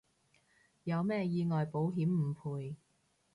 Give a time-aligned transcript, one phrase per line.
[0.85, 2.75] 有咩意外保險唔賠